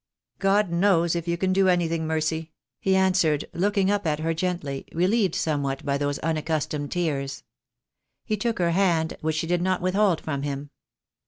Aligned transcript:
"God 0.39 0.71
knows 0.71 1.15
if 1.15 1.27
you 1.27 1.37
can 1.37 1.53
do 1.53 1.67
anything, 1.67 2.07
Mercy," 2.07 2.53
he 2.79 2.95
an 2.95 3.13
swered, 3.13 3.43
looking 3.53 3.91
up 3.91 4.07
at 4.07 4.17
her 4.17 4.33
gently, 4.33 4.87
relieved 4.93 5.35
somewhat 5.35 5.85
by 5.85 5.99
those 5.99 6.17
unaccustomed 6.25 6.91
tears. 6.91 7.43
He 8.25 8.35
took 8.35 8.57
her 8.57 8.71
hand, 8.71 9.15
which 9.21 9.35
she 9.35 9.45
did 9.45 9.61
not 9.61 9.79
withhold 9.79 10.19
from 10.19 10.41
him. 10.41 10.71